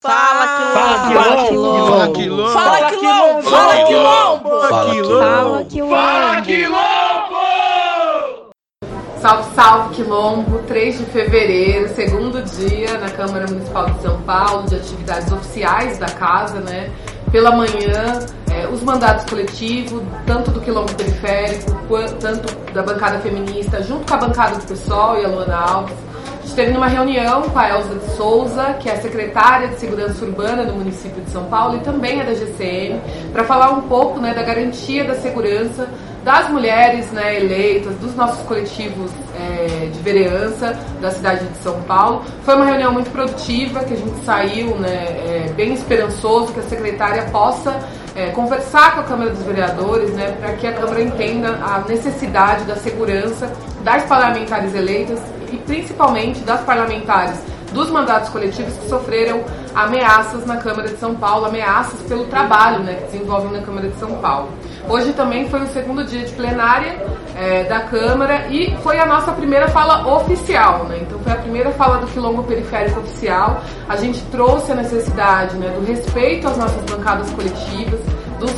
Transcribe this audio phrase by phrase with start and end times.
[0.00, 0.46] Fala
[1.48, 1.82] quilombo!
[1.82, 2.52] Fala quilombo!
[2.52, 3.42] Fala quilombo!
[3.42, 4.60] Fala quilombo!
[4.60, 5.96] Fala quilombo!
[5.96, 7.36] Fala quilombo!
[9.20, 10.58] Salve, salve quilombo!
[10.68, 16.06] 3 de fevereiro, segundo dia na Câmara Municipal de São Paulo de atividades oficiais da
[16.06, 16.92] casa, né?
[17.32, 18.20] Pela manhã,
[18.52, 24.14] é, os mandatos coletivos, tanto do quilombo periférico, quanto, tanto da bancada feminista, junto com
[24.14, 25.96] a bancada do PSOL e a Luana Alves
[26.58, 30.72] esteve numa reunião com a Elza de Souza, que é secretária de Segurança Urbana do
[30.72, 33.00] município de São Paulo e também é da GCM,
[33.32, 35.88] para falar um pouco né, da garantia da segurança
[36.24, 42.24] das mulheres né, eleitas, dos nossos coletivos é, de vereança da cidade de São Paulo.
[42.42, 46.64] Foi uma reunião muito produtiva, que a gente saiu né, é, bem esperançoso que a
[46.64, 47.78] secretária possa
[48.16, 52.64] é, conversar com a Câmara dos Vereadores né, para que a Câmara entenda a necessidade
[52.64, 53.48] da segurança
[53.84, 55.20] das parlamentares eleitas
[55.52, 57.38] e principalmente das parlamentares
[57.72, 59.42] dos mandatos coletivos que sofreram
[59.74, 63.96] ameaças na Câmara de São Paulo, ameaças pelo trabalho né, que desenvolvem na Câmara de
[63.96, 64.48] São Paulo.
[64.88, 66.98] Hoje também foi o segundo dia de plenária
[67.36, 70.98] é, da Câmara e foi a nossa primeira fala oficial, né?
[71.02, 73.62] Então foi a primeira fala do Quilombo Periférico oficial.
[73.88, 78.00] A gente trouxe a necessidade né, do respeito às nossas bancadas coletivas,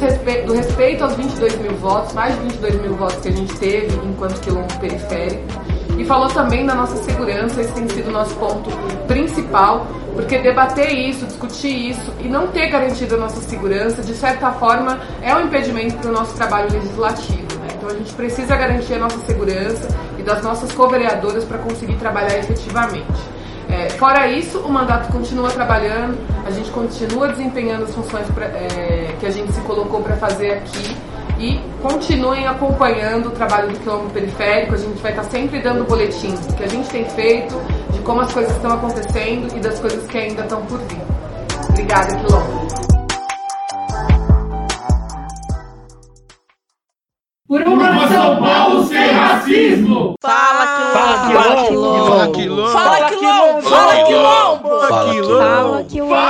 [0.00, 3.58] respe do respeito aos 22 mil votos, mais de 22 mil votos que a gente
[3.58, 5.69] teve enquanto Quilombo Periférico
[6.00, 8.70] e falou também da nossa segurança, esse tem sido o nosso ponto
[9.06, 14.50] principal, porque debater isso, discutir isso e não ter garantido a nossa segurança, de certa
[14.52, 17.42] forma, é um impedimento para o nosso trabalho legislativo.
[17.60, 17.68] Né?
[17.76, 22.38] Então a gente precisa garantir a nossa segurança e das nossas co-vereadoras para conseguir trabalhar
[22.38, 23.20] efetivamente.
[23.68, 29.14] É, fora isso, o mandato continua trabalhando, a gente continua desempenhando as funções pra, é,
[29.20, 30.96] que a gente se colocou para fazer aqui
[31.40, 34.74] e continuem acompanhando o trabalho do quilombo periférico.
[34.74, 37.58] A gente vai estar sempre dando boletins do que a gente tem feito,
[37.92, 41.00] de como as coisas estão acontecendo e das coisas que ainda estão por vir.
[41.70, 42.60] Obrigada, quilombo.
[47.48, 50.14] Por uma São Paulo sem racismo!
[50.20, 50.66] Fala
[51.26, 52.06] quilombo!
[52.06, 52.70] Fala quilombo!
[52.70, 53.62] Fala quilombo!
[53.62, 54.68] Fala quilombo!
[54.80, 55.38] Fala quilombo!
[55.38, 56.29] Fala quilombo!